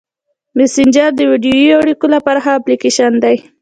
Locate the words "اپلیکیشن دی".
2.59-3.37